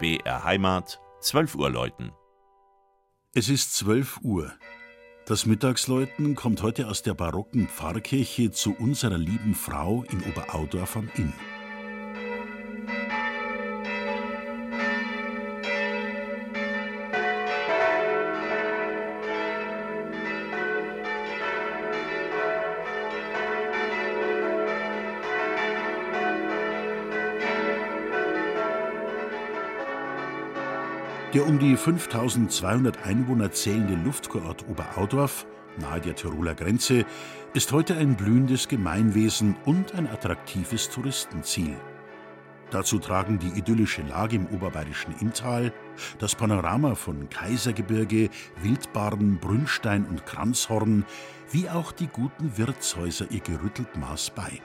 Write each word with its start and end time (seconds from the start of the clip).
BR 0.00 0.44
Heimat, 0.44 1.00
12 1.22 1.56
Uhr 1.56 1.70
läuten. 1.70 2.12
Es 3.34 3.48
ist 3.48 3.74
12 3.74 4.20
Uhr. 4.22 4.52
Das 5.26 5.44
Mittagsläuten 5.44 6.36
kommt 6.36 6.62
heute 6.62 6.86
aus 6.86 7.02
der 7.02 7.14
barocken 7.14 7.66
Pfarrkirche 7.66 8.52
zu 8.52 8.76
unserer 8.78 9.18
lieben 9.18 9.56
Frau 9.56 10.04
in 10.04 10.22
Oberaudorf 10.22 10.96
am 10.96 11.10
Inn. 11.16 11.32
Der 31.34 31.46
um 31.46 31.58
die 31.58 31.76
5200 31.76 33.04
Einwohner 33.04 33.52
zählende 33.52 34.02
Luftkurort 34.02 34.66
Oberaudorf, 34.66 35.46
nahe 35.78 36.00
der 36.00 36.14
Tiroler 36.14 36.54
Grenze, 36.54 37.04
ist 37.52 37.70
heute 37.70 37.98
ein 37.98 38.16
blühendes 38.16 38.66
Gemeinwesen 38.66 39.54
und 39.66 39.94
ein 39.94 40.08
attraktives 40.08 40.88
Touristenziel. 40.88 41.76
Dazu 42.70 42.98
tragen 42.98 43.38
die 43.38 43.58
idyllische 43.58 44.00
Lage 44.00 44.36
im 44.36 44.46
oberbayerischen 44.46 45.14
Inntal, 45.20 45.74
das 46.18 46.34
Panorama 46.34 46.94
von 46.94 47.28
Kaisergebirge, 47.28 48.30
Wildbarren, 48.62 49.38
Brünnstein 49.38 50.06
und 50.06 50.24
Kranzhorn, 50.24 51.04
wie 51.50 51.68
auch 51.68 51.92
die 51.92 52.08
guten 52.08 52.56
Wirtshäuser 52.56 53.26
ihr 53.30 53.40
gerüttelt 53.40 53.94
Maß 53.98 54.30
bei 54.30 54.62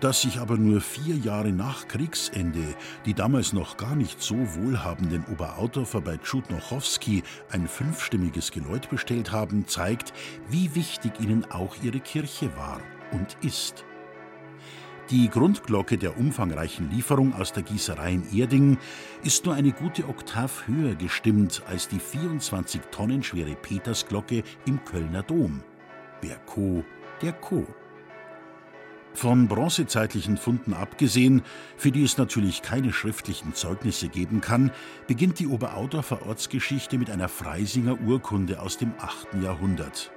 dass 0.00 0.22
sich 0.22 0.38
aber 0.38 0.56
nur 0.56 0.80
vier 0.80 1.16
Jahre 1.16 1.52
nach 1.52 1.88
Kriegsende 1.88 2.74
die 3.06 3.14
damals 3.14 3.52
noch 3.52 3.76
gar 3.76 3.96
nicht 3.96 4.22
so 4.22 4.36
wohlhabenden 4.54 5.24
Oberaudorfer 5.30 6.00
bei 6.00 6.16
Tschudnochowski 6.16 7.22
ein 7.50 7.68
fünfstimmiges 7.68 8.50
Geläut 8.50 8.90
bestellt 8.90 9.32
haben, 9.32 9.66
zeigt, 9.66 10.12
wie 10.48 10.74
wichtig 10.74 11.12
ihnen 11.20 11.50
auch 11.50 11.76
ihre 11.82 12.00
Kirche 12.00 12.54
war 12.56 12.80
und 13.12 13.36
ist. 13.42 13.84
Die 15.10 15.30
Grundglocke 15.30 15.96
der 15.96 16.18
umfangreichen 16.18 16.90
Lieferung 16.90 17.32
aus 17.32 17.54
der 17.54 17.62
Gießerei 17.62 18.12
in 18.12 18.36
Erding 18.36 18.76
ist 19.22 19.46
nur 19.46 19.54
eine 19.54 19.72
gute 19.72 20.06
Oktav 20.06 20.66
höher 20.66 20.96
gestimmt 20.96 21.62
als 21.66 21.88
die 21.88 21.98
24 21.98 22.82
Tonnen 22.90 23.22
schwere 23.22 23.54
Petersglocke 23.54 24.42
im 24.66 24.84
Kölner 24.84 25.22
Dom. 25.22 25.62
Wer 26.20 26.36
Co, 26.40 26.84
der 27.22 27.32
Co. 27.32 27.66
Von 29.18 29.48
bronzezeitlichen 29.48 30.36
Funden 30.36 30.72
abgesehen, 30.72 31.42
für 31.76 31.90
die 31.90 32.04
es 32.04 32.18
natürlich 32.18 32.62
keine 32.62 32.92
schriftlichen 32.92 33.52
Zeugnisse 33.52 34.06
geben 34.06 34.40
kann, 34.40 34.70
beginnt 35.08 35.40
die 35.40 35.48
Oberaudorfer 35.48 36.24
Ortsgeschichte 36.24 36.98
mit 36.98 37.10
einer 37.10 37.28
Freisinger 37.28 38.00
Urkunde 38.00 38.62
aus 38.62 38.78
dem 38.78 38.92
8. 39.00 39.42
Jahrhundert. 39.42 40.12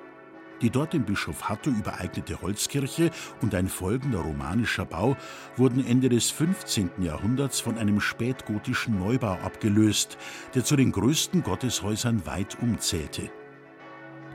Die 0.61 0.69
dort 0.69 0.93
dem 0.93 1.03
Bischof 1.03 1.49
Hatto 1.49 1.71
übereignete 1.71 2.43
Holzkirche 2.43 3.09
und 3.41 3.55
ein 3.55 3.69
folgender 3.69 4.19
romanischer 4.19 4.85
Bau 4.85 5.17
wurden 5.57 5.83
Ende 5.83 6.07
des 6.07 6.29
15. 6.29 6.91
Jahrhunderts 6.99 7.59
von 7.59 7.79
einem 7.79 8.01
spätgotischen 8.01 8.99
Neubau 8.99 9.33
abgelöst, 9.43 10.19
der 10.53 10.63
zu 10.63 10.75
den 10.75 10.91
größten 10.91 11.41
Gotteshäusern 11.41 12.27
weit 12.27 12.61
umzählte. 12.61 13.31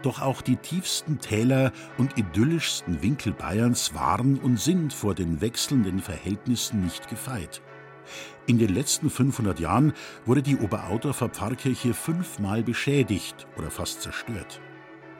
Doch 0.06 0.22
auch 0.22 0.40
die 0.40 0.54
tiefsten 0.54 1.18
Täler 1.18 1.72
und 1.98 2.16
idyllischsten 2.16 3.02
Winkel 3.02 3.32
Bayerns 3.32 3.92
waren 3.92 4.38
und 4.38 4.60
sind 4.60 4.92
vor 4.92 5.16
den 5.16 5.40
wechselnden 5.40 5.98
Verhältnissen 5.98 6.84
nicht 6.84 7.08
gefeit. 7.08 7.60
In 8.46 8.56
den 8.56 8.72
letzten 8.72 9.10
500 9.10 9.58
Jahren 9.58 9.94
wurde 10.24 10.42
die 10.42 10.58
Oberaudorfer 10.58 11.28
Pfarrkirche 11.28 11.92
fünfmal 11.92 12.62
beschädigt 12.62 13.48
oder 13.58 13.68
fast 13.68 14.00
zerstört. 14.00 14.60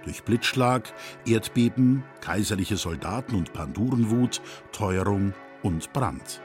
Durch 0.04 0.22
Blitzschlag, 0.22 0.94
Erdbeben, 1.26 2.04
kaiserliche 2.20 2.76
Soldaten 2.76 3.34
und 3.34 3.52
Pandurenwut, 3.52 4.41
Teuerung 4.70 5.34
und 5.64 5.92
Brand. 5.94 6.41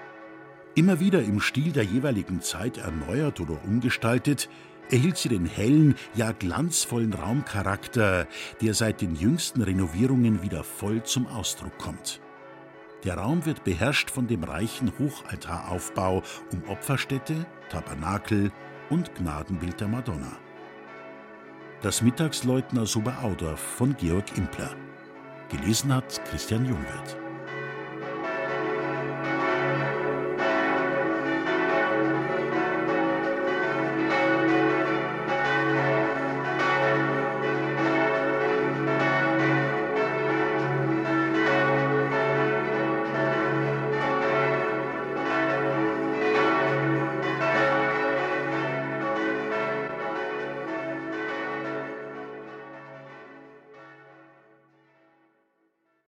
Immer 0.73 0.99
wieder 0.99 1.21
im 1.21 1.41
Stil 1.41 1.73
der 1.73 1.83
jeweiligen 1.83 2.41
Zeit 2.41 2.79
erneuert 2.79 3.39
oder 3.39 3.63
umgestaltet, 3.65 4.49
erhielt 4.91 5.17
sie 5.17 5.29
den 5.29 5.45
hellen, 5.45 5.95
ja 6.13 6.31
glanzvollen 6.33 7.13
Raumcharakter, 7.13 8.27
der 8.61 8.73
seit 8.73 9.01
den 9.01 9.15
jüngsten 9.15 9.61
Renovierungen 9.61 10.43
wieder 10.43 10.63
voll 10.63 11.03
zum 11.03 11.27
Ausdruck 11.27 11.77
kommt. 11.77 12.21
Der 13.03 13.17
Raum 13.17 13.45
wird 13.45 13.63
beherrscht 13.63 14.11
von 14.11 14.27
dem 14.27 14.43
reichen 14.43 14.91
Hochaltaraufbau 14.99 16.21
um 16.51 16.63
Opferstätte, 16.69 17.47
Tabernakel 17.69 18.51
und 18.89 19.15
Gnadenbild 19.15 19.79
der 19.79 19.87
Madonna. 19.87 20.37
Das 21.81 22.03
Mittagsleutner 22.03 22.85
Soberaudorf 22.85 23.59
von 23.59 23.95
Georg 23.97 24.37
Impler. 24.37 24.75
Gelesen 25.49 25.93
hat 25.93 26.23
Christian 26.25 26.65
Jungwirth. 26.65 27.20